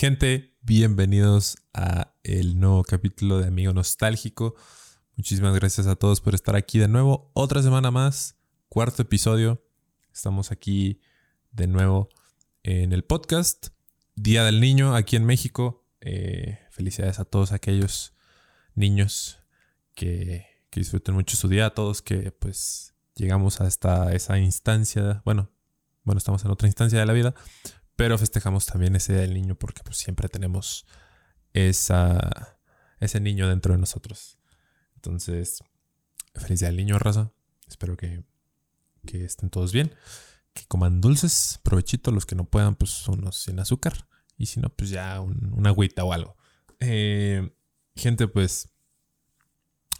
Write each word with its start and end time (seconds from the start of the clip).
Gente, 0.00 0.56
bienvenidos 0.62 1.58
a 1.74 2.14
el 2.22 2.58
nuevo 2.58 2.84
capítulo 2.84 3.38
de 3.38 3.48
Amigo 3.48 3.74
Nostálgico. 3.74 4.54
Muchísimas 5.14 5.54
gracias 5.54 5.86
a 5.86 5.94
todos 5.94 6.22
por 6.22 6.34
estar 6.34 6.56
aquí 6.56 6.78
de 6.78 6.88
nuevo. 6.88 7.30
Otra 7.34 7.62
semana 7.62 7.90
más, 7.90 8.38
cuarto 8.70 9.02
episodio. 9.02 9.62
Estamos 10.10 10.52
aquí 10.52 11.02
de 11.50 11.66
nuevo 11.66 12.08
en 12.62 12.94
el 12.94 13.04
podcast. 13.04 13.74
Día 14.14 14.42
del 14.42 14.62
Niño 14.62 14.94
aquí 14.94 15.16
en 15.16 15.26
México. 15.26 15.84
Eh, 16.00 16.58
felicidades 16.70 17.20
a 17.20 17.26
todos 17.26 17.52
aquellos 17.52 18.14
niños 18.74 19.40
que, 19.94 20.46
que 20.70 20.80
disfruten 20.80 21.14
mucho 21.14 21.36
su 21.36 21.46
día. 21.46 21.66
A 21.66 21.74
todos 21.74 22.00
que 22.00 22.32
pues 22.32 22.94
llegamos 23.16 23.60
hasta 23.60 24.14
esa 24.14 24.38
instancia. 24.38 25.20
Bueno, 25.26 25.50
bueno, 26.04 26.16
estamos 26.16 26.42
en 26.46 26.52
otra 26.52 26.68
instancia 26.68 26.98
de 26.98 27.04
la 27.04 27.12
vida. 27.12 27.34
Pero 28.00 28.16
festejamos 28.16 28.64
también 28.64 28.96
ese 28.96 29.12
día 29.12 29.20
del 29.20 29.34
niño 29.34 29.56
porque 29.56 29.82
pues, 29.84 29.98
siempre 29.98 30.30
tenemos 30.30 30.86
esa, 31.52 32.56
ese 32.98 33.20
niño 33.20 33.46
dentro 33.46 33.74
de 33.74 33.78
nosotros. 33.78 34.38
Entonces, 34.94 35.62
feliz 36.34 36.60
día 36.60 36.70
del 36.70 36.78
niño, 36.78 36.98
raza. 36.98 37.30
Espero 37.68 37.98
que, 37.98 38.24
que 39.06 39.26
estén 39.26 39.50
todos 39.50 39.74
bien. 39.74 39.94
Que 40.54 40.64
coman 40.66 41.02
dulces, 41.02 41.60
provechito. 41.62 42.10
Los 42.10 42.24
que 42.24 42.36
no 42.36 42.46
puedan, 42.46 42.74
pues 42.74 43.06
unos 43.06 43.36
sin 43.36 43.60
azúcar. 43.60 44.08
Y 44.38 44.46
si 44.46 44.60
no, 44.60 44.70
pues 44.70 44.88
ya 44.88 45.20
una 45.20 45.68
agüita 45.68 46.02
o 46.02 46.14
algo. 46.14 46.38
Eh, 46.78 47.54
gente, 47.96 48.28
pues 48.28 48.70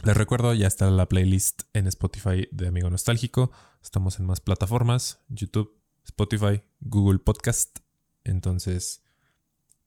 les 0.04 0.16
recuerdo, 0.16 0.54
ya 0.54 0.68
está 0.68 0.90
la 0.90 1.06
playlist 1.06 1.64
en 1.74 1.86
Spotify 1.86 2.48
de 2.50 2.68
Amigo 2.68 2.88
Nostálgico. 2.88 3.52
Estamos 3.82 4.18
en 4.18 4.24
más 4.24 4.40
plataformas, 4.40 5.18
YouTube, 5.28 5.78
Spotify, 6.06 6.62
Google 6.80 7.18
Podcast 7.18 7.80
entonces, 8.24 9.02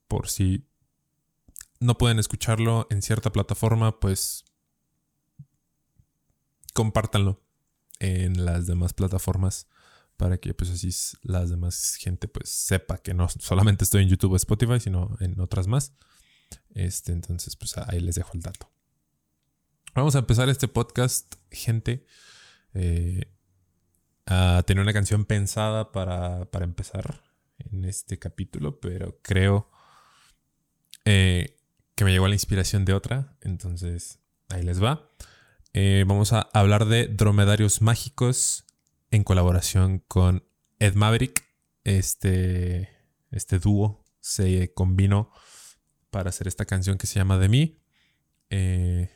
por 0.08 0.28
si 0.28 0.66
no 1.80 1.98
pueden 1.98 2.18
escucharlo 2.18 2.86
en 2.90 3.02
cierta 3.02 3.30
plataforma, 3.30 4.00
pues 4.00 4.44
compártanlo 6.72 7.42
en 8.00 8.44
las 8.44 8.66
demás 8.66 8.92
plataformas 8.92 9.68
para 10.16 10.38
que 10.38 10.54
pues 10.54 10.70
así 10.70 10.90
las 11.22 11.50
demás 11.50 11.96
gente 11.96 12.28
pues 12.28 12.48
sepa 12.48 12.98
que 12.98 13.14
no 13.14 13.28
solamente 13.28 13.84
estoy 13.84 14.02
en 14.02 14.08
YouTube 14.08 14.32
o 14.32 14.36
Spotify, 14.36 14.80
sino 14.80 15.16
en 15.20 15.38
otras 15.40 15.66
más. 15.66 15.94
Este, 16.70 17.12
entonces 17.12 17.56
pues 17.56 17.76
ahí 17.78 18.00
les 18.00 18.14
dejo 18.14 18.30
el 18.34 18.40
dato. 18.40 18.70
Vamos 19.94 20.16
a 20.16 20.20
empezar 20.20 20.48
este 20.48 20.68
podcast, 20.68 21.34
gente. 21.50 22.06
Eh, 22.74 23.30
a 24.26 24.62
tener 24.66 24.82
una 24.82 24.92
canción 24.92 25.24
pensada 25.24 25.92
para, 25.92 26.50
para 26.50 26.64
empezar 26.64 27.22
en 27.72 27.84
este 27.84 28.18
capítulo, 28.18 28.80
pero 28.80 29.18
creo 29.22 29.70
eh, 31.04 31.56
que 31.94 32.04
me 32.04 32.12
llegó 32.12 32.28
la 32.28 32.34
inspiración 32.34 32.84
de 32.84 32.94
otra, 32.94 33.36
entonces 33.40 34.20
ahí 34.48 34.62
les 34.62 34.82
va. 34.82 35.10
Eh, 35.72 36.04
vamos 36.06 36.32
a 36.32 36.40
hablar 36.52 36.86
de 36.86 37.08
dromedarios 37.08 37.82
mágicos 37.82 38.64
en 39.10 39.24
colaboración 39.24 39.98
con 39.98 40.44
Ed 40.78 40.94
Maverick. 40.94 41.44
Este, 41.84 42.88
este 43.30 43.58
dúo 43.58 44.04
se 44.20 44.72
combinó 44.72 45.30
para 46.10 46.30
hacer 46.30 46.48
esta 46.48 46.64
canción 46.64 46.96
que 46.96 47.06
se 47.06 47.16
llama 47.18 47.38
De 47.38 47.48
mí. 47.48 47.78
Eh, 48.50 49.10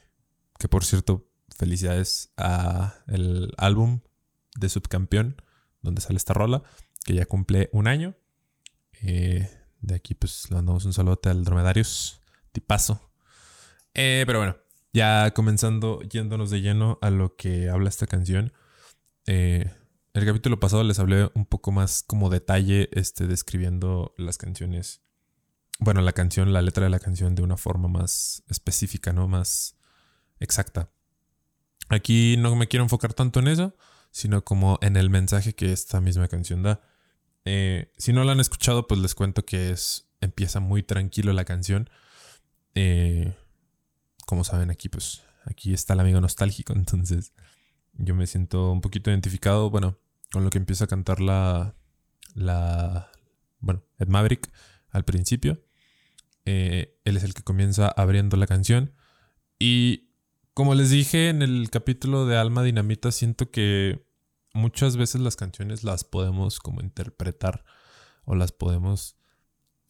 que 0.58 0.68
por 0.68 0.84
cierto, 0.84 1.30
felicidades 1.56 2.32
a 2.36 3.04
el 3.06 3.52
álbum 3.56 4.00
de 4.56 4.68
Subcampeón, 4.68 5.40
donde 5.80 6.00
sale 6.00 6.16
esta 6.16 6.34
rola, 6.34 6.62
que 7.04 7.14
ya 7.14 7.26
cumple 7.26 7.70
un 7.72 7.86
año. 7.86 8.16
Eh, 9.02 9.48
de 9.80 9.94
aquí, 9.94 10.14
pues 10.14 10.50
le 10.50 10.56
mandamos 10.56 10.84
un 10.84 10.92
saludo 10.92 11.20
al 11.24 11.44
Dromedarios. 11.44 12.20
Tipazo. 12.52 13.12
Eh, 13.94 14.24
pero 14.26 14.38
bueno, 14.38 14.56
ya 14.92 15.32
comenzando, 15.32 16.00
yéndonos 16.02 16.50
de 16.50 16.60
lleno 16.60 16.98
a 17.02 17.10
lo 17.10 17.36
que 17.36 17.68
habla 17.68 17.88
esta 17.88 18.06
canción. 18.06 18.52
Eh, 19.26 19.70
el 20.14 20.26
capítulo 20.26 20.58
pasado 20.58 20.82
les 20.84 20.98
hablé 20.98 21.30
un 21.34 21.46
poco 21.46 21.70
más 21.70 22.02
como 22.02 22.30
detalle, 22.30 22.88
este, 22.92 23.26
describiendo 23.26 24.14
las 24.16 24.38
canciones. 24.38 25.02
Bueno, 25.78 26.00
la 26.00 26.12
canción, 26.12 26.52
la 26.52 26.62
letra 26.62 26.84
de 26.84 26.90
la 26.90 26.98
canción 26.98 27.34
de 27.34 27.42
una 27.42 27.56
forma 27.56 27.88
más 27.88 28.42
específica, 28.48 29.12
¿no? 29.12 29.28
Más 29.28 29.76
exacta. 30.40 30.90
Aquí 31.88 32.36
no 32.38 32.56
me 32.56 32.66
quiero 32.66 32.84
enfocar 32.84 33.14
tanto 33.14 33.40
en 33.40 33.48
eso, 33.48 33.76
sino 34.10 34.44
como 34.44 34.78
en 34.82 34.96
el 34.96 35.10
mensaje 35.10 35.54
que 35.54 35.72
esta 35.72 36.00
misma 36.00 36.28
canción 36.28 36.62
da. 36.62 36.80
Eh, 37.50 37.90
si 37.96 38.12
no 38.12 38.24
la 38.24 38.32
han 38.32 38.40
escuchado, 38.40 38.86
pues 38.86 39.00
les 39.00 39.14
cuento 39.14 39.46
que 39.46 39.70
es. 39.70 40.06
Empieza 40.20 40.60
muy 40.60 40.82
tranquilo 40.82 41.32
la 41.32 41.46
canción. 41.46 41.88
Eh, 42.74 43.34
como 44.26 44.44
saben, 44.44 44.70
aquí, 44.70 44.90
pues. 44.90 45.22
Aquí 45.46 45.72
está 45.72 45.94
el 45.94 46.00
amigo 46.00 46.20
nostálgico. 46.20 46.72
Entonces. 46.76 47.32
Yo 47.94 48.14
me 48.14 48.26
siento 48.26 48.70
un 48.70 48.82
poquito 48.82 49.10
identificado. 49.10 49.70
Bueno, 49.70 49.98
con 50.30 50.44
lo 50.44 50.50
que 50.50 50.58
empieza 50.58 50.84
a 50.84 50.88
cantar 50.88 51.20
la. 51.20 51.74
La. 52.34 53.10
Bueno, 53.60 53.82
Ed 53.98 54.08
Maverick 54.08 54.52
al 54.90 55.06
principio. 55.06 55.64
Eh, 56.44 56.98
él 57.04 57.16
es 57.16 57.24
el 57.24 57.32
que 57.32 57.42
comienza 57.42 57.88
abriendo 57.88 58.36
la 58.36 58.46
canción. 58.46 58.92
Y 59.58 60.10
como 60.52 60.74
les 60.74 60.90
dije 60.90 61.30
en 61.30 61.40
el 61.40 61.70
capítulo 61.70 62.26
de 62.26 62.36
Alma 62.36 62.62
Dinamita, 62.62 63.10
siento 63.10 63.50
que 63.50 64.06
muchas 64.58 64.96
veces 64.96 65.20
las 65.20 65.36
canciones 65.36 65.84
las 65.84 66.04
podemos 66.04 66.58
como 66.58 66.80
interpretar 66.80 67.64
o 68.24 68.34
las 68.34 68.52
podemos 68.52 69.16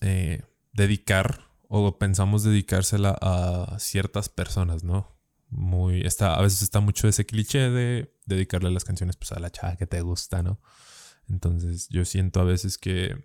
eh, 0.00 0.42
dedicar 0.72 1.48
o 1.68 1.98
pensamos 1.98 2.44
dedicársela 2.44 3.18
a 3.20 3.78
ciertas 3.78 4.28
personas, 4.28 4.84
¿no? 4.84 5.18
Muy, 5.50 6.02
está, 6.02 6.34
a 6.34 6.42
veces 6.42 6.62
está 6.62 6.80
mucho 6.80 7.08
ese 7.08 7.26
cliché 7.26 7.70
de 7.70 8.14
dedicarle 8.26 8.70
las 8.70 8.84
canciones 8.84 9.16
pues 9.16 9.32
a 9.32 9.40
la 9.40 9.50
chava 9.50 9.76
que 9.76 9.86
te 9.86 10.00
gusta, 10.02 10.42
¿no? 10.42 10.60
Entonces 11.28 11.88
yo 11.88 12.04
siento 12.04 12.40
a 12.40 12.44
veces 12.44 12.78
que, 12.78 13.24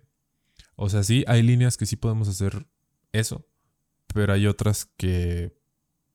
o 0.76 0.88
sea, 0.88 1.02
sí, 1.02 1.24
hay 1.26 1.42
líneas 1.42 1.76
que 1.76 1.86
sí 1.86 1.96
podemos 1.96 2.28
hacer 2.28 2.66
eso, 3.12 3.46
pero 4.12 4.32
hay 4.32 4.46
otras 4.46 4.86
que 4.96 5.56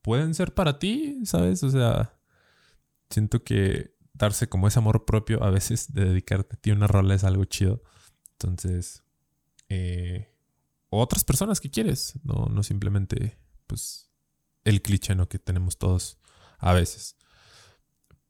pueden 0.01 0.33
ser 0.33 0.53
para 0.53 0.79
ti, 0.79 1.19
¿sabes? 1.25 1.63
O 1.63 1.69
sea, 1.69 2.19
siento 3.09 3.43
que 3.43 3.98
darse 4.19 4.47
como 4.47 4.67
ese 4.67 4.79
amor 4.79 5.05
propio 5.05 5.43
a 5.43 5.49
veces 5.49 5.93
de 5.93 6.05
dedicarte 6.05 6.55
a 6.55 6.59
ti 6.59 6.71
una 6.71 6.87
rola 6.87 7.15
es 7.15 7.23
algo 7.23 7.45
chido. 7.45 7.81
Entonces, 8.33 9.03
eh, 9.69 10.29
otras 10.89 11.23
personas 11.23 11.59
que 11.59 11.71
quieres, 11.71 12.19
no, 12.23 12.47
no 12.51 12.61
simplemente 12.63 13.39
pues 13.65 14.09
el 14.63 14.81
cliché 14.81 15.15
¿no? 15.15 15.27
que 15.27 15.39
tenemos 15.39 15.77
todos 15.77 16.19
a 16.59 16.73
veces. 16.73 17.15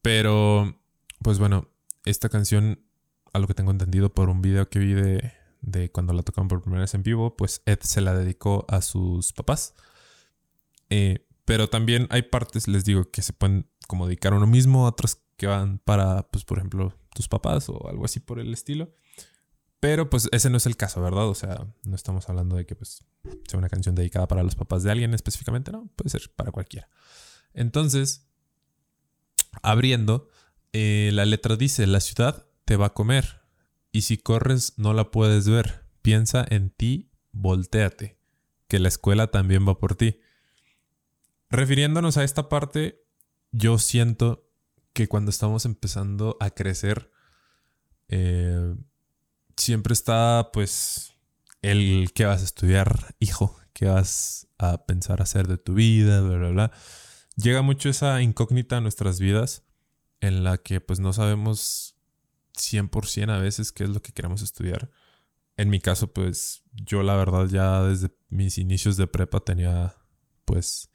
Pero, 0.02 0.80
pues 1.22 1.40
bueno, 1.40 1.68
esta 2.06 2.30
canción, 2.30 2.86
a 3.34 3.40
lo 3.40 3.48
que 3.48 3.54
tengo 3.54 3.72
entendido 3.72 4.14
por 4.14 4.30
un 4.30 4.42
video 4.42 4.70
que 4.70 4.80
vi 4.80 4.94
de, 4.94 5.34
de 5.62 5.92
cuando 5.92 6.14
la 6.14 6.24
tocaron 6.24 6.48
por 6.48 6.62
primera 6.62 6.82
vez 6.82 6.94
en 6.94 7.04
vivo, 7.04 7.36
pues 7.36 7.62
Ed 7.66 7.80
se 7.82 8.02
la 8.02 8.14
dedicó 8.14 8.66
a 8.70 8.82
sus 8.82 9.34
papás. 9.34 9.74
Eh, 10.90 11.28
pero 11.46 11.70
también 11.70 12.08
hay 12.12 12.24
partes, 12.24 12.68
les 12.68 12.86
digo, 12.86 13.10
que 13.10 13.22
se 13.22 13.34
pueden 13.34 13.70
como 13.88 14.06
dedicar 14.06 14.34
a 14.34 14.38
uno 14.38 14.48
mismo, 14.48 14.86
otras 14.86 15.22
que 15.40 15.48
van 15.48 15.80
para, 15.80 16.24
pues, 16.30 16.44
por 16.44 16.60
ejemplo, 16.60 16.94
tus 17.16 17.28
papás 17.28 17.70
o 17.70 17.88
algo 17.90 18.06
así 18.06 18.20
por 18.20 18.40
el 18.40 18.54
estilo. 18.54 18.94
Pero 19.80 20.10
pues 20.10 20.28
ese 20.34 20.50
no 20.50 20.58
es 20.58 20.66
el 20.66 20.76
caso, 20.76 21.02
¿verdad? 21.02 21.28
O 21.30 21.34
sea, 21.34 21.66
no 21.86 21.96
estamos 21.96 22.28
hablando 22.28 22.58
de 22.58 22.66
que 22.66 22.76
pues 22.76 23.06
sea 23.48 23.58
una 23.58 23.70
canción 23.70 23.96
dedicada 23.96 24.28
para 24.28 24.44
los 24.44 24.56
papás 24.56 24.84
de 24.84 24.92
alguien 24.92 25.14
específicamente, 25.14 25.72
no, 25.72 25.88
puede 25.96 26.10
ser 26.10 26.30
para 26.36 26.52
cualquiera. 26.52 26.90
Entonces, 27.54 28.28
abriendo, 29.62 30.28
eh, 30.74 31.12
la 31.14 31.24
letra 31.24 31.56
dice, 31.56 31.88
la 31.88 32.02
ciudad 32.02 32.46
te 32.66 32.76
va 32.76 32.88
a 32.88 32.94
comer 32.94 33.42
y 33.94 34.02
si 34.02 34.18
corres 34.18 34.74
no 34.78 34.94
la 34.94 35.12
puedes 35.12 35.48
ver. 35.48 35.86
Piensa 36.02 36.46
en 36.50 36.72
ti, 36.72 37.12
volteate, 37.32 38.20
que 38.68 38.80
la 38.80 38.90
escuela 38.90 39.28
también 39.28 39.66
va 39.66 39.80
por 39.80 39.96
ti. 39.96 40.20
Refiriéndonos 41.50 42.18
a 42.18 42.26
esta 42.26 42.50
parte, 42.50 43.06
yo 43.52 43.78
siento 43.80 44.49
que 45.00 45.08
cuando 45.08 45.32
estamos 45.32 45.64
empezando 45.64 46.36
a 46.42 46.50
crecer, 46.50 47.10
eh, 48.10 48.76
siempre 49.56 49.94
está 49.94 50.50
pues 50.52 51.14
el 51.62 52.12
que 52.14 52.26
vas 52.26 52.42
a 52.42 52.44
estudiar, 52.44 53.16
hijo, 53.20 53.58
qué 53.72 53.86
vas 53.86 54.50
a 54.58 54.86
pensar 54.86 55.22
hacer 55.22 55.48
de 55.48 55.58
tu 55.58 55.74
vida, 55.74 56.20
bla, 56.20 56.38
bla, 56.38 56.50
bla. 56.50 56.72
Llega 57.38 57.62
mucho 57.62 57.88
esa 57.88 58.22
incógnita 58.22 58.76
a 58.76 58.82
nuestras 58.82 59.22
vidas 59.22 59.64
en 60.20 60.44
la 60.44 60.58
que 60.58 60.82
pues 60.82 61.00
no 61.00 61.14
sabemos 61.14 61.96
100% 62.58 63.30
a 63.30 63.40
veces 63.40 63.72
qué 63.72 63.86
es 63.86 63.90
lo 63.92 64.02
que 64.02 64.12
queremos 64.12 64.42
estudiar. 64.42 64.92
En 65.56 65.70
mi 65.70 65.80
caso, 65.80 66.12
pues 66.12 66.64
yo 66.74 67.04
la 67.04 67.16
verdad 67.16 67.46
ya 67.46 67.84
desde 67.84 68.12
mis 68.28 68.58
inicios 68.58 68.98
de 68.98 69.08
prepa 69.08 69.40
tenía 69.40 69.96
pues 70.44 70.90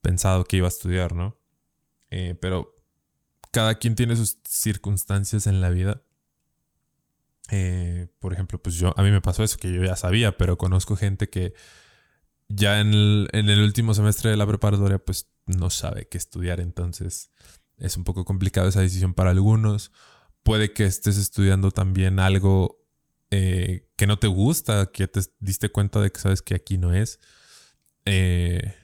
pensado 0.00 0.42
que 0.42 0.56
iba 0.56 0.66
a 0.66 0.74
estudiar, 0.74 1.14
¿no? 1.14 1.38
Eh, 2.10 2.34
pero 2.40 2.73
cada 3.54 3.76
quien 3.76 3.94
tiene 3.94 4.16
sus 4.16 4.38
circunstancias 4.44 5.46
en 5.46 5.60
la 5.60 5.70
vida. 5.70 6.02
eh, 7.50 8.08
por 8.18 8.32
ejemplo, 8.32 8.60
pues 8.60 8.74
yo, 8.74 8.92
a 8.96 9.02
mí 9.02 9.10
me 9.12 9.20
pasó 9.20 9.44
eso, 9.44 9.58
que 9.58 9.72
yo 9.72 9.84
ya 9.84 9.96
sabía, 9.96 10.36
pero 10.36 10.58
conozco 10.58 10.96
gente 10.96 11.30
que 11.30 11.54
ya 12.48 12.80
en 12.80 12.92
el, 12.94 13.62
último 13.62 13.94
semestre 13.94 14.30
de 14.30 14.36
la 14.36 14.46
preparatoria, 14.46 14.98
pues 14.98 15.28
no 15.46 15.70
sabe 15.70 16.08
qué 16.08 16.18
estudiar, 16.18 16.60
entonces 16.60 17.30
es 17.78 17.96
un 17.96 18.04
poco 18.04 18.24
complicado 18.24 18.68
esa 18.68 18.80
decisión 18.80 19.14
para 19.14 19.30
algunos. 19.30 19.92
Puede 20.42 20.72
que 20.72 20.84
estés 20.84 21.16
estudiando 21.16 21.70
también 21.70 22.18
algo 22.18 22.82
eh, 23.30 23.88
que 23.96 24.06
no 24.08 24.18
te 24.18 24.26
gusta, 24.26 24.86
que 24.92 25.06
te 25.06 25.20
diste 25.38 25.68
cuenta 25.68 26.00
de 26.00 26.10
que 26.10 26.20
sabes 26.20 26.42
que 26.42 26.56
aquí 26.56 26.76
no 26.76 26.92
es. 26.92 27.20
Eh, 28.04 28.74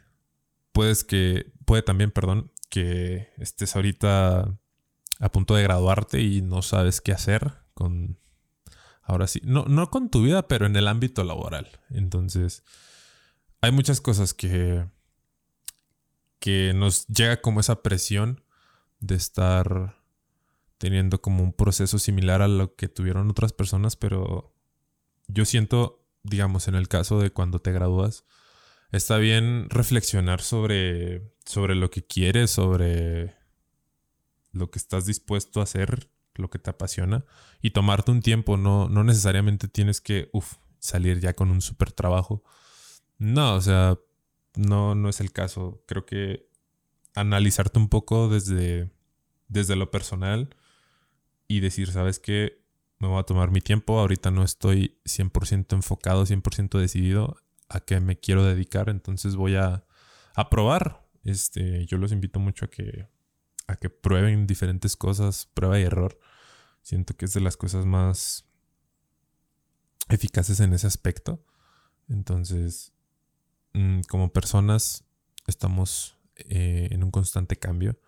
puedes 0.72 1.02
que, 1.02 1.52
puede 1.64 1.82
también, 1.82 2.12
perdón, 2.12 2.52
que 2.70 3.28
estés 3.38 3.74
ahorita 3.74 4.59
a 5.20 5.30
punto 5.30 5.54
de 5.54 5.62
graduarte 5.62 6.20
y 6.20 6.40
no 6.40 6.62
sabes 6.62 7.00
qué 7.00 7.12
hacer 7.12 7.52
con, 7.74 8.18
ahora 9.02 9.26
sí, 9.26 9.40
no, 9.44 9.66
no 9.66 9.90
con 9.90 10.10
tu 10.10 10.22
vida, 10.22 10.48
pero 10.48 10.66
en 10.66 10.74
el 10.74 10.88
ámbito 10.88 11.22
laboral. 11.22 11.68
Entonces, 11.90 12.64
hay 13.60 13.70
muchas 13.70 14.00
cosas 14.00 14.32
que, 14.32 14.86
que 16.38 16.72
nos 16.74 17.06
llega 17.06 17.42
como 17.42 17.60
esa 17.60 17.82
presión 17.82 18.42
de 18.98 19.14
estar 19.14 19.96
teniendo 20.78 21.20
como 21.20 21.42
un 21.42 21.52
proceso 21.52 21.98
similar 21.98 22.40
a 22.40 22.48
lo 22.48 22.74
que 22.74 22.88
tuvieron 22.88 23.28
otras 23.30 23.52
personas, 23.52 23.96
pero 23.96 24.54
yo 25.28 25.44
siento, 25.44 26.02
digamos, 26.22 26.66
en 26.66 26.74
el 26.74 26.88
caso 26.88 27.20
de 27.20 27.30
cuando 27.30 27.60
te 27.60 27.72
gradúas, 27.72 28.24
está 28.90 29.18
bien 29.18 29.68
reflexionar 29.68 30.40
sobre, 30.40 31.30
sobre 31.44 31.74
lo 31.74 31.90
que 31.90 32.06
quieres, 32.06 32.50
sobre 32.50 33.39
lo 34.52 34.70
que 34.70 34.78
estás 34.78 35.06
dispuesto 35.06 35.60
a 35.60 35.64
hacer, 35.64 36.10
lo 36.34 36.50
que 36.50 36.58
te 36.58 36.70
apasiona 36.70 37.24
y 37.60 37.70
tomarte 37.70 38.10
un 38.10 38.22
tiempo, 38.22 38.56
no, 38.56 38.88
no 38.88 39.04
necesariamente 39.04 39.68
tienes 39.68 40.00
que 40.00 40.30
salir 40.78 41.20
ya 41.20 41.34
con 41.34 41.50
un 41.50 41.60
super 41.60 41.92
trabajo. 41.92 42.42
No, 43.18 43.54
o 43.54 43.60
sea, 43.60 43.98
no, 44.56 44.94
no 44.94 45.08
es 45.08 45.20
el 45.20 45.32
caso. 45.32 45.82
Creo 45.86 46.06
que 46.06 46.48
analizarte 47.14 47.78
un 47.78 47.88
poco 47.88 48.28
desde, 48.28 48.90
desde 49.48 49.76
lo 49.76 49.90
personal 49.90 50.54
y 51.48 51.60
decir, 51.60 51.92
¿sabes 51.92 52.18
qué? 52.18 52.62
Me 52.98 53.08
voy 53.08 53.18
a 53.18 53.24
tomar 53.24 53.50
mi 53.50 53.60
tiempo, 53.60 53.98
ahorita 53.98 54.30
no 54.30 54.42
estoy 54.42 54.98
100% 55.04 55.74
enfocado, 55.74 56.24
100% 56.26 56.78
decidido 56.78 57.36
a 57.68 57.80
qué 57.80 58.00
me 58.00 58.18
quiero 58.18 58.44
dedicar, 58.44 58.88
entonces 58.88 59.36
voy 59.36 59.56
a, 59.56 59.84
a 60.34 60.50
probar. 60.50 61.06
Este, 61.24 61.86
yo 61.86 61.98
los 61.98 62.12
invito 62.12 62.40
mucho 62.40 62.66
a 62.66 62.70
que, 62.70 63.06
a 63.70 63.76
que 63.76 63.90
prueben 63.90 64.46
diferentes 64.46 64.96
cosas, 64.96 65.46
prueba 65.54 65.78
y 65.78 65.82
error. 65.82 66.18
Siento 66.82 67.16
que 67.16 67.26
es 67.26 67.34
de 67.34 67.40
las 67.40 67.56
cosas 67.56 67.86
más 67.86 68.46
eficaces 70.08 70.60
en 70.60 70.72
ese 70.72 70.86
aspecto. 70.86 71.44
Entonces, 72.08 72.92
mm, 73.72 74.00
como 74.08 74.32
personas, 74.32 75.04
estamos 75.46 76.16
eh, 76.36 76.88
en 76.90 77.04
un 77.04 77.10
constante 77.10 77.56
cambio. 77.56 78.00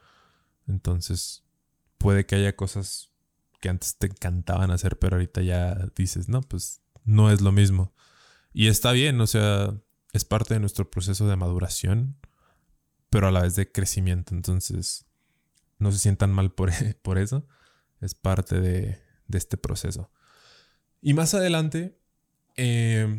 Entonces, 0.67 1.45
puede 1.99 2.27
que 2.27 2.37
haya 2.37 2.57
cosas 2.57 3.11
que 3.61 3.69
antes 3.69 3.97
te 3.97 4.09
encantaban 4.09 4.71
hacer, 4.71 4.99
pero 4.99 5.17
ahorita 5.17 5.43
ya 5.43 5.75
dices, 5.97 6.29
no, 6.29 6.41
pues 6.41 6.81
no 7.05 7.31
es 7.31 7.41
lo 7.41 7.53
mismo. 7.53 7.95
Y 8.53 8.69
está 8.69 8.93
bien, 8.93 9.21
o 9.21 9.27
sea, 9.27 9.75
es 10.13 10.25
parte 10.25 10.55
de 10.55 10.61
nuestro 10.61 10.91
proceso 10.91 11.29
de 11.29 11.37
maduración, 11.37 12.17
pero 13.11 13.29
a 13.29 13.31
la 13.31 13.43
vez 13.43 13.55
de 13.55 13.71
crecimiento. 13.71 14.35
Entonces, 14.35 15.07
no 15.83 15.93
se 15.93 15.99
sientan 15.99 16.33
mal 16.33 16.53
por, 16.53 16.71
por 17.03 17.19
eso. 17.19 17.47
Es 18.01 18.15
parte 18.15 18.61
de, 18.61 18.99
este 19.33 19.57
proceso. 19.57 20.11
Y 21.01 21.15
más 21.15 21.35
adelante, 21.35 21.99
eh, 22.57 23.19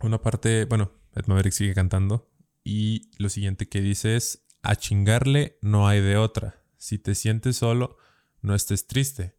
una 0.00 0.20
parte, 0.20 0.64
bueno, 0.64 0.92
Ed 1.14 1.26
Maverick 1.26 1.52
sigue 1.52 1.74
cantando. 1.74 2.30
Y 2.64 3.10
lo 3.18 3.28
siguiente 3.28 3.68
que 3.68 3.80
dice 3.80 4.16
es, 4.16 4.44
a 4.62 4.76
chingarle 4.76 5.58
no 5.62 5.88
hay 5.88 6.00
de 6.00 6.16
otra. 6.16 6.62
Si 6.76 6.98
te 6.98 7.14
sientes 7.14 7.56
solo, 7.56 7.96
no 8.42 8.54
estés 8.54 8.86
triste. 8.86 9.36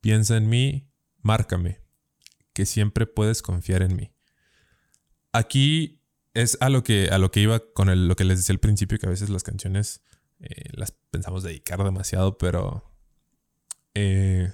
Piensa 0.00 0.36
en 0.36 0.48
mí, 0.48 0.90
márcame, 1.20 1.80
que 2.52 2.66
siempre 2.66 3.06
puedes 3.06 3.42
confiar 3.42 3.82
en 3.82 3.96
mí. 3.96 4.12
Aquí 5.32 6.02
es 6.32 6.58
a 6.60 6.68
lo 6.68 6.84
que, 6.84 7.08
a 7.08 7.18
lo 7.18 7.30
que 7.30 7.40
iba 7.40 7.60
con 7.72 8.08
lo 8.08 8.16
que 8.16 8.24
les 8.24 8.38
decía 8.38 8.52
al 8.52 8.60
principio, 8.60 8.98
que 8.98 9.06
a 9.06 9.10
veces 9.10 9.30
las 9.30 9.42
canciones 9.42 10.02
eh, 10.40 10.70
las 10.72 10.92
pensamos 11.10 11.42
dedicar 11.42 11.82
demasiado, 11.82 12.38
pero 12.38 12.90
eh, 13.94 14.52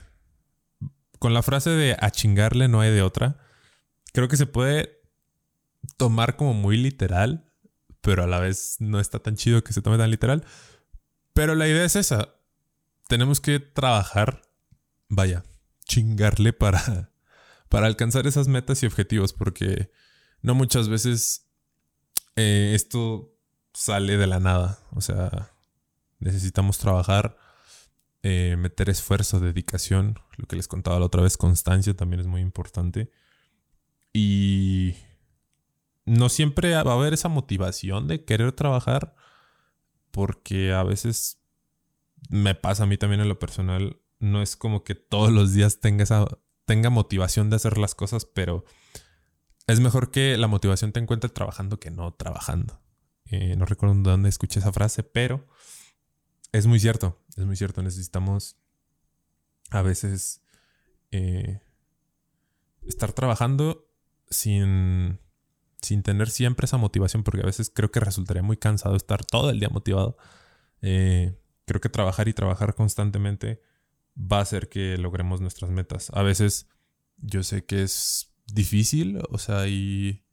con 1.18 1.34
la 1.34 1.42
frase 1.42 1.70
de 1.70 1.96
a 1.98 2.10
chingarle 2.10 2.68
no 2.68 2.80
hay 2.80 2.90
de 2.90 3.02
otra, 3.02 3.38
creo 4.12 4.28
que 4.28 4.36
se 4.36 4.46
puede 4.46 5.00
tomar 5.96 6.36
como 6.36 6.54
muy 6.54 6.76
literal, 6.76 7.52
pero 8.00 8.24
a 8.24 8.26
la 8.26 8.38
vez 8.38 8.76
no 8.80 9.00
está 9.00 9.18
tan 9.18 9.36
chido 9.36 9.62
que 9.62 9.72
se 9.72 9.82
tome 9.82 9.98
tan 9.98 10.10
literal. 10.10 10.44
Pero 11.32 11.54
la 11.54 11.68
idea 11.68 11.84
es 11.84 11.96
esa 11.96 12.40
tenemos 13.10 13.40
que 13.40 13.58
trabajar, 13.58 14.42
vaya, 15.08 15.44
chingarle 15.84 16.52
para, 16.52 17.10
para 17.68 17.88
alcanzar 17.88 18.28
esas 18.28 18.46
metas 18.46 18.84
y 18.84 18.86
objetivos, 18.86 19.32
porque 19.32 19.90
no 20.42 20.54
muchas 20.54 20.88
veces 20.88 21.50
eh, 22.36 22.70
esto 22.72 23.36
sale 23.74 24.16
de 24.16 24.28
la 24.28 24.38
nada. 24.38 24.78
O 24.92 25.00
sea, 25.00 25.50
necesitamos 26.20 26.78
trabajar, 26.78 27.36
eh, 28.22 28.56
meter 28.58 28.88
esfuerzo, 28.88 29.40
dedicación, 29.40 30.18
lo 30.36 30.46
que 30.46 30.56
les 30.56 30.68
contaba 30.68 30.98
la 30.98 31.06
otra 31.06 31.22
vez, 31.22 31.36
constancia 31.36 31.94
también 31.94 32.20
es 32.20 32.26
muy 32.26 32.40
importante. 32.40 33.10
Y 34.12 34.94
no 36.04 36.28
siempre 36.28 36.74
va 36.74 36.92
a 36.92 36.94
haber 36.94 37.14
esa 37.14 37.28
motivación 37.28 38.08
de 38.08 38.24
querer 38.24 38.52
trabajar, 38.52 39.14
porque 40.10 40.72
a 40.72 40.82
veces 40.82 41.40
me 42.28 42.54
pasa 42.54 42.84
a 42.84 42.86
mí 42.86 42.96
también 42.98 43.20
en 43.20 43.28
lo 43.28 43.38
personal. 43.38 44.00
No 44.18 44.42
es 44.42 44.56
como 44.56 44.84
que 44.84 44.94
todos 44.94 45.32
los 45.32 45.52
días 45.52 45.80
tenga 45.80 46.04
esa 46.04 46.26
tenga 46.70 46.88
motivación 46.88 47.50
de 47.50 47.56
hacer 47.56 47.78
las 47.78 47.96
cosas, 47.96 48.26
pero 48.26 48.64
es 49.66 49.80
mejor 49.80 50.12
que 50.12 50.36
la 50.36 50.46
motivación 50.46 50.92
te 50.92 51.00
encuentre 51.00 51.28
trabajando 51.28 51.80
que 51.80 51.90
no 51.90 52.12
trabajando. 52.14 52.80
Eh, 53.24 53.56
no 53.56 53.64
recuerdo 53.64 53.96
dónde 53.96 54.28
escuché 54.28 54.60
esa 54.60 54.72
frase, 54.72 55.02
pero 55.02 55.48
es 56.52 56.66
muy 56.66 56.80
cierto, 56.80 57.18
es 57.36 57.44
muy 57.44 57.56
cierto. 57.56 57.82
Necesitamos 57.82 58.56
a 59.70 59.82
veces 59.82 60.42
eh, 61.10 61.60
estar 62.86 63.12
trabajando 63.12 63.88
sin, 64.28 65.20
sin 65.80 66.02
tener 66.02 66.30
siempre 66.30 66.64
esa 66.64 66.76
motivación, 66.76 67.22
porque 67.22 67.42
a 67.42 67.46
veces 67.46 67.70
creo 67.74 67.90
que 67.90 68.00
resultaría 68.00 68.42
muy 68.42 68.56
cansado 68.56 68.96
estar 68.96 69.24
todo 69.24 69.50
el 69.50 69.60
día 69.60 69.68
motivado. 69.68 70.16
Eh, 70.82 71.38
creo 71.66 71.80
que 71.80 71.88
trabajar 71.88 72.28
y 72.28 72.32
trabajar 72.32 72.74
constantemente 72.74 73.62
va 74.16 74.38
a 74.38 74.42
hacer 74.42 74.68
que 74.68 74.96
logremos 74.98 75.40
nuestras 75.40 75.70
metas. 75.70 76.10
A 76.14 76.22
veces 76.22 76.68
yo 77.18 77.42
sé 77.42 77.64
que 77.64 77.82
es 77.82 78.34
difícil, 78.46 79.22
o 79.30 79.38
sea, 79.38 79.60
hay 79.60 80.24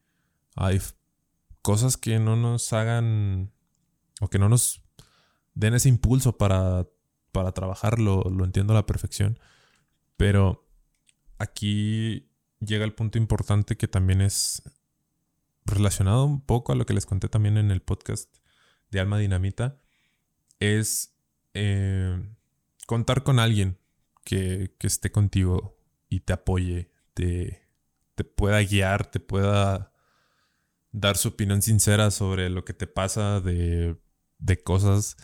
cosas 1.62 1.98
que 1.98 2.18
no 2.20 2.36
nos 2.36 2.74
hagan 2.74 3.52
o 4.20 4.30
que 4.30 4.40
no 4.40 4.50
nos 4.50 4.87
den 5.58 5.74
ese 5.74 5.90
impulso 5.90 6.38
para, 6.38 6.88
para 7.32 7.52
trabajar, 7.52 8.00
lo, 8.00 8.22
lo 8.24 8.46
entiendo 8.46 8.74
a 8.74 8.76
la 8.76 8.86
perfección, 8.86 9.40
pero 10.16 10.70
aquí 11.40 12.30
llega 12.60 12.86
el 12.86 12.94
punto 12.94 13.18
importante 13.18 13.76
que 13.76 13.88
también 13.88 14.22
es 14.22 14.62
relacionado 15.66 16.26
un 16.26 16.42
poco 16.42 16.72
a 16.72 16.76
lo 16.76 16.86
que 16.86 16.94
les 16.94 17.08
conté 17.08 17.28
también 17.28 17.58
en 17.58 17.72
el 17.72 17.82
podcast 17.82 18.34
de 18.92 19.00
Alma 19.00 19.18
Dinamita, 19.18 19.80
es 20.60 21.18
eh, 21.56 22.22
contar 22.86 23.24
con 23.24 23.40
alguien 23.40 23.80
que, 24.24 24.76
esté 24.82 25.12
contigo 25.12 25.80
y 26.08 26.20
te 26.20 26.34
apoye, 26.34 26.92
te, 27.16 27.68
te 28.14 28.24
pueda 28.24 28.62
guiar, 28.62 29.10
te 29.10 29.20
pueda 29.20 29.92
dar 30.92 31.18
su 31.18 31.30
opinión 31.30 31.64
sincera 31.64 32.12
sobre 32.12 32.50
lo 32.52 32.64
que 32.64 32.74
te 32.74 32.86
pasa 32.86 33.42
de, 33.42 34.00
de 34.38 34.64
cosas 34.64 35.18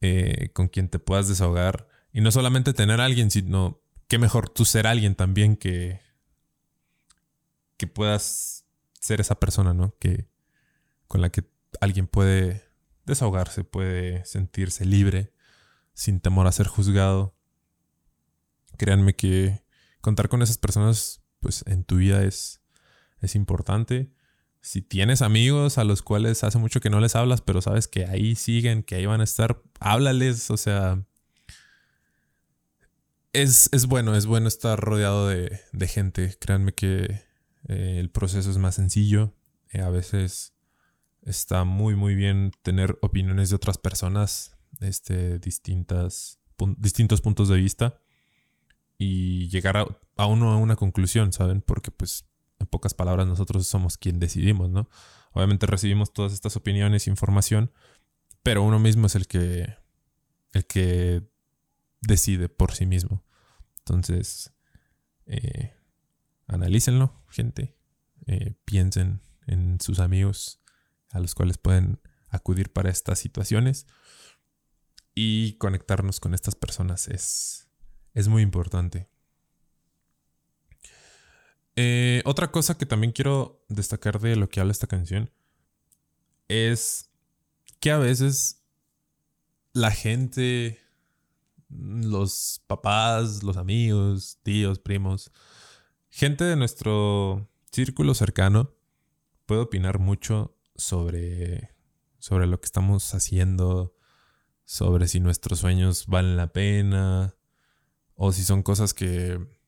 eh, 0.00 0.50
con 0.52 0.68
quien 0.68 0.88
te 0.88 0.98
puedas 0.98 1.28
desahogar. 1.28 1.88
Y 2.12 2.20
no 2.20 2.30
solamente 2.30 2.72
tener 2.72 3.00
a 3.00 3.04
alguien, 3.04 3.30
sino 3.30 3.80
que 4.08 4.18
mejor 4.18 4.48
tú 4.48 4.64
ser 4.64 4.86
alguien 4.86 5.14
también 5.14 5.56
que, 5.56 6.00
que 7.76 7.86
puedas 7.86 8.66
ser 9.00 9.20
esa 9.20 9.36
persona, 9.36 9.72
¿no? 9.74 9.94
Que, 9.98 10.28
con 11.06 11.20
la 11.20 11.30
que 11.30 11.44
alguien 11.80 12.06
puede 12.06 12.64
desahogarse, 13.04 13.64
puede 13.64 14.24
sentirse 14.24 14.84
libre 14.84 15.32
sin 15.94 16.20
temor 16.20 16.46
a 16.46 16.52
ser 16.52 16.66
juzgado. 16.66 17.34
Créanme 18.76 19.14
que 19.14 19.64
contar 20.00 20.28
con 20.28 20.42
esas 20.42 20.58
personas 20.58 21.22
pues 21.40 21.64
en 21.66 21.84
tu 21.84 21.96
vida 21.96 22.22
es, 22.24 22.60
es 23.20 23.34
importante. 23.34 24.12
Si 24.62 24.82
tienes 24.82 25.22
amigos 25.22 25.78
a 25.78 25.84
los 25.84 26.02
cuales 26.02 26.44
hace 26.44 26.58
mucho 26.58 26.80
que 26.80 26.90
no 26.90 27.00
les 27.00 27.16
hablas, 27.16 27.40
pero 27.40 27.62
sabes 27.62 27.88
que 27.88 28.04
ahí 28.06 28.34
siguen, 28.34 28.82
que 28.82 28.96
ahí 28.96 29.06
van 29.06 29.20
a 29.20 29.24
estar, 29.24 29.62
háblales, 29.78 30.50
o 30.50 30.56
sea, 30.56 31.02
es, 33.32 33.68
es 33.72 33.86
bueno, 33.86 34.14
es 34.16 34.26
bueno 34.26 34.48
estar 34.48 34.78
rodeado 34.78 35.28
de, 35.28 35.60
de 35.72 35.88
gente. 35.88 36.36
Créanme 36.38 36.72
que 36.72 37.22
eh, 37.68 37.96
el 37.98 38.10
proceso 38.10 38.50
es 38.50 38.58
más 38.58 38.74
sencillo. 38.74 39.34
Eh, 39.72 39.80
a 39.80 39.90
veces 39.90 40.54
está 41.22 41.64
muy, 41.64 41.94
muy 41.94 42.14
bien 42.14 42.52
tener 42.62 42.98
opiniones 43.02 43.50
de 43.50 43.56
otras 43.56 43.78
personas, 43.78 44.56
este, 44.80 45.38
distintas, 45.38 46.40
distintos 46.78 47.20
puntos 47.20 47.48
de 47.48 47.56
vista 47.56 47.98
y 48.98 49.48
llegar 49.48 49.76
a, 49.76 49.86
a, 50.16 50.26
uno 50.26 50.52
a 50.52 50.56
una 50.56 50.76
conclusión, 50.76 51.32
¿saben? 51.32 51.62
Porque 51.62 51.90
pues 51.90 52.29
en 52.60 52.66
pocas 52.66 52.94
palabras 52.94 53.26
nosotros 53.26 53.66
somos 53.66 53.98
quien 53.98 54.20
decidimos, 54.20 54.70
¿no? 54.70 54.88
Obviamente 55.32 55.66
recibimos 55.66 56.12
todas 56.12 56.32
estas 56.32 56.56
opiniones, 56.56 57.06
información, 57.06 57.72
pero 58.42 58.62
uno 58.62 58.78
mismo 58.78 59.06
es 59.06 59.14
el 59.14 59.26
que, 59.26 59.74
el 60.52 60.66
que 60.66 61.22
decide 62.00 62.48
por 62.48 62.72
sí 62.72 62.86
mismo. 62.86 63.24
Entonces, 63.78 64.52
eh, 65.26 65.74
analícenlo, 66.46 67.22
gente. 67.28 67.76
Eh, 68.26 68.54
piensen 68.64 69.22
en 69.46 69.80
sus 69.80 69.98
amigos 69.98 70.60
a 71.10 71.20
los 71.20 71.34
cuales 71.34 71.58
pueden 71.58 72.00
acudir 72.28 72.72
para 72.72 72.90
estas 72.90 73.18
situaciones. 73.18 73.86
Y 75.14 75.54
conectarnos 75.54 76.20
con 76.20 76.34
estas 76.34 76.54
personas 76.54 77.08
es, 77.08 77.68
es 78.14 78.28
muy 78.28 78.42
importante. 78.42 79.08
Eh, 81.82 82.20
otra 82.26 82.50
cosa 82.50 82.76
que 82.76 82.84
también 82.84 83.10
quiero 83.10 83.64
destacar 83.70 84.20
de 84.20 84.36
lo 84.36 84.50
que 84.50 84.60
habla 84.60 84.70
esta 84.70 84.86
canción 84.86 85.30
es 86.46 87.10
que 87.80 87.90
a 87.90 87.96
veces 87.96 88.62
la 89.72 89.90
gente 89.90 90.78
los 91.70 92.62
papás, 92.66 93.42
los 93.42 93.56
amigos, 93.56 94.40
tíos, 94.42 94.78
primos, 94.78 95.32
gente 96.10 96.44
de 96.44 96.54
nuestro 96.54 97.48
círculo 97.72 98.12
cercano 98.12 98.74
puede 99.46 99.62
opinar 99.62 100.00
mucho 100.00 100.54
sobre, 100.76 101.70
sobre 102.18 102.46
lo 102.46 102.60
que 102.60 102.66
estamos 102.66 103.14
haciendo, 103.14 103.96
sobre 104.66 105.08
si 105.08 105.18
nuestros 105.18 105.60
sueños 105.60 106.08
valen 106.08 106.36
la 106.36 106.52
pena 106.52 107.36
o 108.16 108.32
si 108.32 108.44
son 108.44 108.62
cosas 108.62 108.92
que 108.92 109.59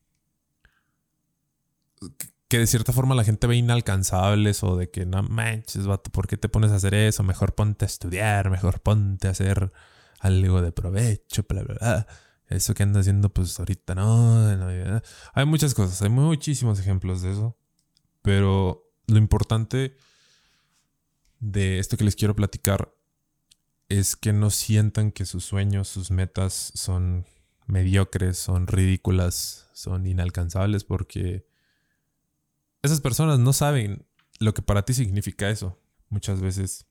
que 2.49 2.59
de 2.59 2.67
cierta 2.67 2.93
forma 2.93 3.15
la 3.15 3.25
gente 3.25 3.47
ve 3.47 3.57
inalcanzables 3.57 4.63
o 4.63 4.77
de 4.77 4.91
que 4.91 5.07
no 5.07 5.23
manches, 5.23 5.87
vato, 5.87 6.11
¿por 6.11 6.27
qué 6.27 6.37
te 6.37 6.51
pones 6.51 6.71
a 6.71 6.75
hacer 6.75 6.93
eso? 6.93 7.23
Mejor 7.23 7.55
ponte 7.55 7.85
a 7.85 7.89
estudiar, 7.89 8.51
mejor 8.51 8.83
ponte 8.83 9.29
a 9.29 9.31
hacer 9.31 9.73
algo 10.21 10.61
de 10.61 10.71
provecho, 10.71 11.47
bla, 11.49 11.63
bla, 11.63 11.75
bla. 11.81 12.07
Eso 12.49 12.75
que 12.75 12.83
anda 12.83 13.01
haciendo, 13.01 13.31
pues 13.33 13.59
ahorita 13.59 13.95
no, 13.95 15.01
Hay 15.33 15.47
muchas 15.47 15.73
cosas, 15.73 16.03
hay 16.03 16.11
muchísimos 16.11 16.79
ejemplos 16.79 17.23
de 17.23 17.33
eso. 17.33 17.57
Pero 18.21 18.93
lo 19.07 19.17
importante 19.17 19.97
de 21.41 21.79
esto 21.79 21.97
que 21.97 22.05
les 22.05 22.17
quiero 22.17 22.37
platicar 22.37 22.95
es 23.89 24.15
que 24.15 24.33
no 24.33 24.51
sientan 24.51 25.11
que 25.11 25.25
sus 25.25 25.45
sueños, 25.45 25.89
sus 25.89 26.11
metas 26.11 26.73
son 26.75 27.27
mediocres, 27.67 28.37
son 28.37 28.67
ridículas, 28.67 29.71
son 29.73 30.07
inalcanzables, 30.07 30.85
porque 30.85 31.47
esas 32.83 33.01
personas 33.01 33.39
no 33.39 33.53
saben 33.53 34.07
lo 34.39 34.55
que 34.55 34.63
para 34.63 34.83
ti 34.85 34.95
significa 34.95 35.51
eso. 35.51 35.79
Muchas 36.09 36.41
veces 36.41 36.87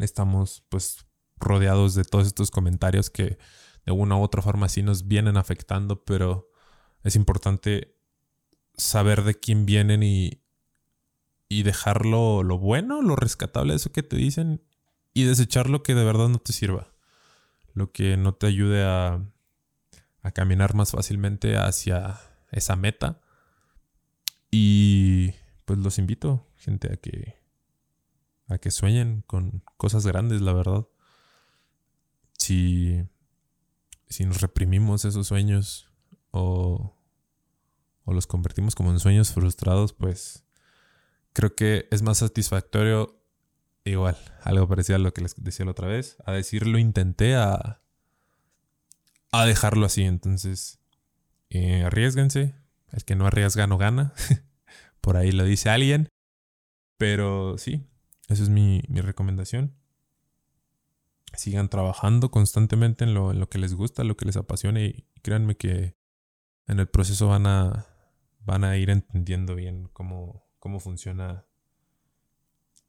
estamos 0.00 0.64
pues 0.68 1.04
rodeados 1.36 1.94
de 1.94 2.04
todos 2.04 2.26
estos 2.26 2.50
comentarios 2.50 3.10
que 3.10 3.38
de 3.84 3.92
una 3.92 4.16
u 4.16 4.22
otra 4.22 4.42
forma 4.42 4.68
sí 4.68 4.82
nos 4.82 5.06
vienen 5.06 5.36
afectando, 5.36 6.04
pero 6.04 6.50
es 7.02 7.16
importante 7.16 7.96
saber 8.76 9.22
de 9.24 9.34
quién 9.34 9.66
vienen 9.66 10.02
y, 10.02 10.42
y 11.48 11.62
dejarlo 11.62 12.42
lo 12.42 12.58
bueno, 12.58 13.02
lo 13.02 13.16
rescatable 13.16 13.72
de 13.72 13.76
eso 13.76 13.92
que 13.92 14.02
te 14.02 14.16
dicen 14.16 14.62
y 15.12 15.24
desechar 15.24 15.68
lo 15.68 15.82
que 15.82 15.94
de 15.94 16.04
verdad 16.04 16.28
no 16.28 16.38
te 16.38 16.52
sirva, 16.52 16.94
lo 17.74 17.92
que 17.92 18.16
no 18.16 18.34
te 18.34 18.46
ayude 18.46 18.84
a, 18.84 19.20
a 20.22 20.30
caminar 20.30 20.74
más 20.74 20.92
fácilmente 20.92 21.56
hacia 21.56 22.20
esa 22.50 22.76
meta. 22.76 23.20
Y 24.52 25.32
pues 25.64 25.80
los 25.80 25.98
invito, 25.98 26.46
gente, 26.56 26.92
a 26.92 26.96
que 26.96 27.42
a 28.48 28.58
que 28.58 28.70
sueñen 28.70 29.22
con 29.26 29.64
cosas 29.76 30.06
grandes, 30.06 30.42
la 30.42 30.52
verdad 30.52 30.86
si, 32.42 33.02
si 34.08 34.24
nos 34.24 34.40
reprimimos 34.40 35.04
esos 35.04 35.28
sueños 35.28 35.90
o, 36.32 36.96
o 38.04 38.12
los 38.12 38.26
convertimos 38.26 38.74
como 38.74 38.90
en 38.90 38.98
sueños 38.98 39.32
frustrados, 39.32 39.92
pues 39.92 40.44
creo 41.32 41.54
que 41.54 41.88
es 41.90 42.02
más 42.02 42.18
satisfactorio 42.18 43.22
igual, 43.84 44.16
algo 44.42 44.68
parecido 44.68 44.96
a 44.96 44.98
lo 44.98 45.14
que 45.14 45.22
les 45.22 45.34
decía 45.36 45.64
la 45.64 45.72
otra 45.72 45.88
vez, 45.88 46.16
a 46.26 46.32
decirlo 46.32 46.78
intenté 46.78 47.36
a, 47.36 47.80
a 49.30 49.46
dejarlo 49.46 49.86
así. 49.86 50.02
Entonces, 50.02 50.78
eh, 51.50 51.84
arriesguense. 51.84 52.54
El 52.92 53.04
que 53.04 53.16
no 53.16 53.26
arriesga 53.26 53.66
no 53.66 53.78
gana. 53.78 54.14
Por 55.00 55.16
ahí 55.16 55.32
lo 55.32 55.44
dice 55.44 55.70
alguien. 55.70 56.08
Pero 56.98 57.58
sí, 57.58 57.86
esa 58.28 58.42
es 58.42 58.48
mi, 58.48 58.82
mi 58.88 59.00
recomendación 59.00 59.74
sigan 61.36 61.68
trabajando 61.68 62.30
constantemente 62.30 63.04
en 63.04 63.14
lo, 63.14 63.30
en 63.30 63.40
lo 63.40 63.48
que 63.48 63.58
les 63.58 63.74
gusta, 63.74 64.04
lo 64.04 64.16
que 64.16 64.24
les 64.24 64.36
apasione 64.36 64.84
y 64.84 65.06
créanme 65.22 65.56
que 65.56 65.96
en 66.66 66.80
el 66.80 66.88
proceso 66.88 67.28
van 67.28 67.46
a, 67.46 67.86
van 68.40 68.64
a 68.64 68.76
ir 68.76 68.90
entendiendo 68.90 69.54
bien 69.54 69.88
cómo, 69.92 70.44
cómo 70.58 70.80
funciona 70.80 71.46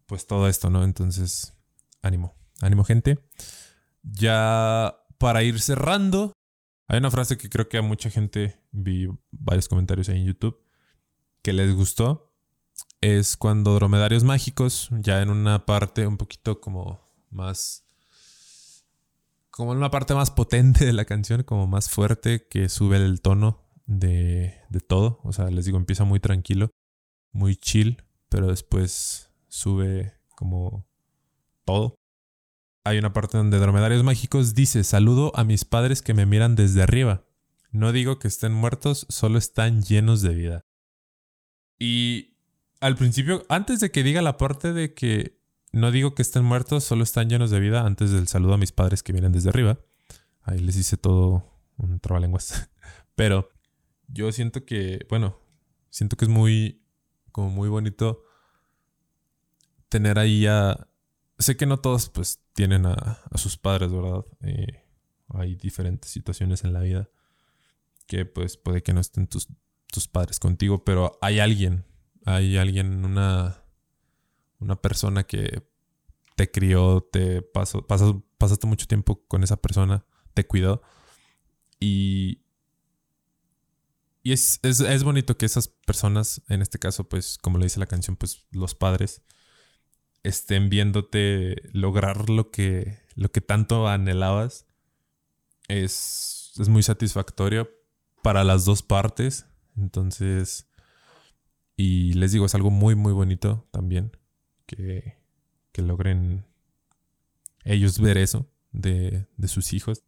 pues 0.05 0.27
todo 0.27 0.47
esto, 0.47 0.69
¿no? 0.69 0.83
Entonces, 0.83 1.53
ánimo, 2.01 2.35
ánimo 2.61 2.83
gente. 2.83 3.19
Ya 4.03 4.97
para 5.17 5.43
ir 5.43 5.61
cerrando, 5.61 6.33
hay 6.93 6.99
una 6.99 7.09
frase 7.09 7.39
que 7.39 7.49
creo 7.49 7.67
que 7.67 7.79
a 7.79 7.81
mucha 7.81 8.11
gente 8.11 8.61
vi 8.71 9.07
varios 9.31 9.67
comentarios 9.67 10.09
ahí 10.09 10.19
en 10.19 10.27
YouTube 10.27 10.61
que 11.41 11.51
les 11.51 11.73
gustó. 11.73 12.31
Es 13.01 13.35
cuando 13.35 13.73
dromedarios 13.73 14.23
mágicos, 14.23 14.89
ya 14.99 15.23
en 15.23 15.31
una 15.31 15.65
parte 15.65 16.05
un 16.05 16.17
poquito 16.17 16.61
como 16.61 17.01
más 17.31 17.83
como 19.49 19.71
en 19.71 19.79
una 19.79 19.89
parte 19.89 20.13
más 20.13 20.29
potente 20.29 20.85
de 20.85 20.93
la 20.93 21.05
canción, 21.05 21.41
como 21.41 21.65
más 21.65 21.89
fuerte, 21.89 22.47
que 22.47 22.69
sube 22.69 22.97
el 22.97 23.21
tono 23.21 23.63
de, 23.87 24.55
de 24.69 24.79
todo. 24.79 25.19
O 25.23 25.33
sea, 25.33 25.49
les 25.49 25.65
digo, 25.65 25.77
empieza 25.77 26.03
muy 26.03 26.19
tranquilo, 26.19 26.69
muy 27.31 27.55
chill, 27.55 28.03
pero 28.29 28.47
después 28.47 29.31
sube 29.47 30.13
como 30.35 30.87
todo. 31.65 31.95
Hay 32.83 32.97
una 32.97 33.13
parte 33.13 33.37
donde 33.37 33.59
Dromedarios 33.59 34.03
Mágicos 34.03 34.55
dice, 34.55 34.83
saludo 34.83 35.31
a 35.35 35.43
mis 35.43 35.63
padres 35.63 36.01
que 36.01 36.13
me 36.13 36.25
miran 36.25 36.55
desde 36.55 36.81
arriba. 36.81 37.23
No 37.71 37.91
digo 37.91 38.19
que 38.19 38.27
estén 38.27 38.53
muertos, 38.53 39.05
solo 39.09 39.37
están 39.37 39.83
llenos 39.83 40.21
de 40.21 40.33
vida. 40.35 40.65
Y 41.79 42.35
al 42.81 42.95
principio, 42.95 43.45
antes 43.47 43.79
de 43.79 43.91
que 43.91 44.03
diga 44.03 44.21
la 44.21 44.37
parte 44.37 44.73
de 44.73 44.93
que 44.93 45.39
no 45.71 45.91
digo 45.91 46.13
que 46.13 46.21
estén 46.21 46.43
muertos, 46.43 46.83
solo 46.83 47.03
están 47.03 47.29
llenos 47.29 47.49
de 47.49 47.59
vida 47.59 47.85
antes 47.85 48.11
del 48.11 48.27
saludo 48.27 48.53
a 48.53 48.57
mis 48.57 48.71
padres 48.71 49.01
que 49.01 49.13
vienen 49.13 49.31
desde 49.31 49.49
arriba. 49.49 49.79
Ahí 50.41 50.59
les 50.59 50.75
hice 50.75 50.97
todo 50.97 51.49
un 51.77 51.99
trabalenguas. 51.99 52.69
Pero 53.15 53.49
yo 54.07 54.31
siento 54.31 54.65
que, 54.65 55.05
bueno, 55.09 55.39
siento 55.89 56.17
que 56.17 56.25
es 56.25 56.29
muy, 56.29 56.83
como 57.31 57.49
muy 57.49 57.69
bonito 57.69 58.23
tener 59.89 60.19
ahí 60.19 60.45
a... 60.45 60.87
Sé 61.43 61.57
que 61.57 61.65
no 61.65 61.79
todos 61.79 62.09
pues 62.09 62.39
tienen 62.53 62.85
a, 62.85 63.21
sus 63.35 63.57
padres, 63.57 63.91
¿verdad? 63.91 64.25
Eh, 64.41 64.83
hay 65.29 65.55
diferentes 65.55 66.09
situaciones 66.09 66.63
en 66.63 66.73
la 66.73 66.79
vida 66.79 67.09
que 68.07 68.25
pues 68.25 68.57
puede 68.57 68.81
que 68.83 68.93
no 68.93 69.01
estén 69.01 69.27
tus, 69.27 69.47
tus 69.87 70.07
padres 70.07 70.39
contigo, 70.39 70.85
pero 70.85 71.17
hay 71.21 71.39
alguien, 71.39 71.85
hay 72.25 72.57
alguien, 72.57 73.03
una 73.03 73.63
una 74.63 74.81
persona 74.81 75.23
que 75.25 75.63
te 76.35 76.49
crió, 76.49 77.07
te 77.11 77.41
pasó, 77.41 77.85
pasaste 77.85 78.65
mucho 78.65 78.87
tiempo 78.87 79.23
con 79.27 79.43
esa 79.43 79.57
persona, 79.57 80.05
te 80.33 80.47
cuidó. 80.47 80.81
Y, 81.79 82.41
y 84.23 84.31
es, 84.31 84.59
es, 84.63 85.03
bonito 85.03 85.37
que 85.37 85.45
esas 85.45 85.67
personas, 85.67 86.41
en 86.47 86.61
este 86.61 86.79
caso, 86.79 87.07
pues, 87.07 87.37
como 87.37 87.57
le 87.57 87.65
dice 87.65 87.79
la 87.79 87.85
canción, 87.85 88.15
pues 88.15 88.45
los 88.51 88.73
padres, 88.73 89.21
estén 90.23 90.69
viéndote 90.69 91.61
lograr 91.73 92.29
lo 92.29 92.49
que, 92.49 92.99
lo 93.15 93.31
que 93.31 93.41
tanto 93.41 93.87
anhelabas. 93.87 94.65
Es, 95.67 96.53
es 96.59 96.69
muy 96.69 96.83
satisfactorio 96.83 97.69
para 98.21 98.43
las 98.43 98.65
dos 98.65 98.81
partes. 98.81 99.45
Entonces, 99.77 100.67
y 101.75 102.13
les 102.13 102.31
digo, 102.31 102.45
es 102.45 102.55
algo 102.55 102.71
muy, 102.71 102.95
muy 102.95 103.13
bonito 103.13 103.67
también 103.71 104.11
que, 104.65 105.21
logren 105.75 106.45
ellos 107.63 107.99
ver 107.99 108.17
eso 108.17 108.47
de, 108.71 109.25
sus 109.47 109.73
hijos. 109.73 110.03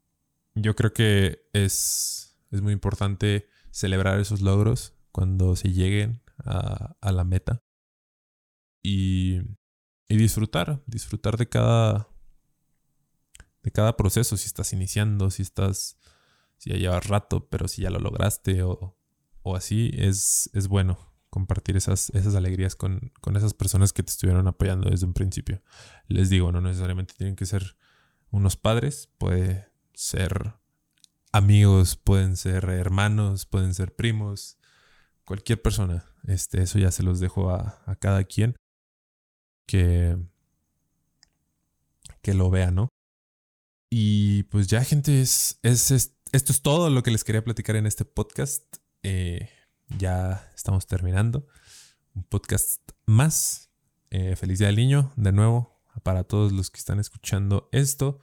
yo 0.54 0.76
creo 0.76 0.94
que 0.94 1.48
es, 1.54 2.38
es 2.52 2.62
muy 2.62 2.72
importante 2.72 3.50
celebrar 3.72 4.20
esos 4.20 4.42
logros 4.42 4.94
cuando 5.12 5.56
se 5.56 5.74
lleguen 5.74 6.22
a, 6.38 6.96
a 7.02 7.12
la 7.12 7.24
meta. 7.24 7.64
Y, 8.84 9.42
y 10.08 10.18
disfrutar, 10.18 10.84
disfrutar 10.86 11.38
de 11.38 11.50
cada, 11.50 12.08
de 13.64 13.72
cada 13.72 13.98
proceso, 13.98 14.38
si 14.38 14.46
estás 14.46 14.74
iniciando, 14.74 15.32
si 15.32 15.42
estás, 15.42 15.98
si 16.58 16.70
ya 16.70 16.78
llevas 16.78 17.08
rato, 17.08 17.48
pero 17.50 17.68
si 17.68 17.82
ya 17.82 17.90
lo 17.90 18.00
lograste 18.00 18.64
o, 18.64 18.96
o 19.42 19.56
así, 19.56 19.92
es, 19.94 20.50
es 20.54 20.68
bueno 20.68 21.14
compartir 21.30 21.76
esas, 21.76 22.12
esas 22.12 22.36
alegrías 22.36 22.76
con, 22.76 23.12
con 23.20 23.36
esas 23.36 23.54
personas 23.54 23.92
que 23.92 24.04
te 24.04 24.12
estuvieron 24.12 24.48
apoyando 24.48 24.90
desde 24.90 25.06
un 25.06 25.14
principio. 25.14 25.62
Les 26.08 26.30
digo, 26.30 26.52
no 26.52 26.62
necesariamente 26.62 27.14
tienen 27.18 27.36
que 27.36 27.46
ser 27.46 27.76
unos 28.30 28.56
padres, 28.56 29.10
puede 29.18 29.68
ser 29.94 30.54
amigos, 31.32 31.98
pueden 31.98 32.38
ser 32.38 32.66
hermanos, 32.66 33.46
pueden 33.46 33.74
ser 33.74 33.96
primos, 33.96 34.58
cualquier 35.26 35.62
persona. 35.62 36.06
Este, 36.28 36.62
eso 36.62 36.80
ya 36.80 36.92
se 36.92 37.04
los 37.04 37.20
dejo 37.20 37.50
a, 37.50 37.82
a 37.86 37.96
cada 37.96 38.24
quien 38.24 38.56
que, 39.66 40.18
que 42.22 42.34
lo 42.34 42.50
vea, 42.50 42.72
¿no? 42.72 42.90
Y 43.90 44.44
pues 44.44 44.68
ya, 44.68 44.84
gente, 44.84 45.22
es, 45.22 45.60
es, 45.64 45.92
esto 46.32 46.52
es 46.52 46.62
todo 46.62 46.90
lo 46.90 47.04
que 47.04 47.12
les 47.12 47.24
quería 47.24 47.44
platicar 47.44 47.76
en 47.76 47.86
este 47.86 48.04
podcast. 48.04 48.64
Eh, 49.04 49.50
ya 49.98 50.52
estamos 50.56 50.88
terminando. 50.88 51.48
Un 52.14 52.24
podcast 52.24 52.82
más. 53.06 53.70
Eh, 54.10 54.36
feliz 54.36 54.60
Día 54.60 54.68
del 54.68 54.76
Niño, 54.76 55.12
de 55.16 55.32
nuevo, 55.32 55.82
para 56.04 56.24
todos 56.24 56.52
los 56.52 56.72
que 56.72 56.80
están 56.80 57.00
escuchando 57.00 57.70
esto. 57.72 58.22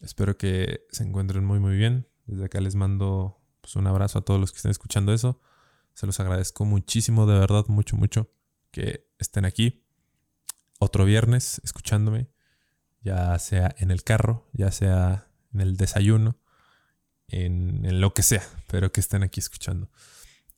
Espero 0.00 0.36
que 0.36 0.86
se 0.90 1.04
encuentren 1.04 1.44
muy, 1.44 1.58
muy 1.58 1.76
bien. 1.76 2.08
Desde 2.26 2.46
acá 2.46 2.60
les 2.60 2.74
mando 2.74 3.42
pues, 3.60 3.76
un 3.76 3.86
abrazo 3.86 4.18
a 4.18 4.22
todos 4.22 4.40
los 4.40 4.52
que 4.52 4.56
estén 4.56 4.70
escuchando 4.70 5.12
eso. 5.12 5.40
Se 5.94 6.06
los 6.06 6.18
agradezco 6.20 6.64
muchísimo, 6.64 7.26
de 7.26 7.38
verdad, 7.38 7.66
mucho, 7.68 7.96
mucho 7.96 8.30
que 8.70 9.06
estén 9.18 9.44
aquí 9.44 9.83
otro 10.84 11.04
viernes 11.04 11.60
escuchándome, 11.64 12.28
ya 13.00 13.38
sea 13.38 13.74
en 13.78 13.90
el 13.90 14.04
carro, 14.04 14.48
ya 14.52 14.70
sea 14.70 15.28
en 15.52 15.60
el 15.60 15.76
desayuno, 15.76 16.38
en, 17.28 18.00
lo 18.00 18.14
que 18.14 18.22
sea, 18.22 18.42
pero 18.68 18.92
que 18.92 19.00
estén 19.00 19.22
aquí 19.22 19.40
escuchando. 19.40 19.90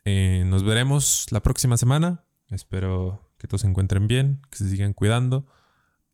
Eh, 0.04 0.44
nos 0.46 0.62
veremos 0.64 1.26
la 1.30 1.40
próxima 1.40 1.76
semana. 1.76 2.24
Espero 2.48 3.32
que 3.38 3.48
todos 3.48 3.62
se 3.62 3.66
encuentren 3.66 4.06
bien, 4.06 4.42
que 4.50 4.58
se 4.58 4.68
sigan 4.68 4.92
cuidando. 4.92 5.46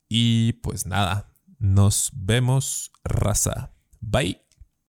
Y 0.08 0.54
pues 0.54 0.86
nada, 0.86 1.32
nos 1.58 2.10
vemos, 2.14 2.92
raza. 3.04 3.72
Bye. 4.00 4.41